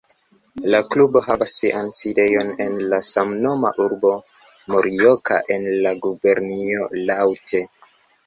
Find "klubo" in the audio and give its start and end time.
0.93-1.19